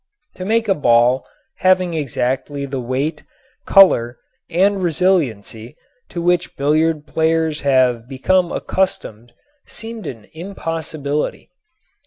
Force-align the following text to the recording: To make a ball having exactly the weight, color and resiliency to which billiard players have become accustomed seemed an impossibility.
To 0.37 0.45
make 0.45 0.67
a 0.67 0.73
ball 0.73 1.27
having 1.57 1.93
exactly 1.93 2.65
the 2.65 2.79
weight, 2.79 3.21
color 3.67 4.17
and 4.49 4.81
resiliency 4.81 5.77
to 6.09 6.23
which 6.23 6.57
billiard 6.57 7.05
players 7.05 7.61
have 7.61 8.09
become 8.09 8.51
accustomed 8.51 9.31
seemed 9.67 10.07
an 10.07 10.25
impossibility. 10.33 11.51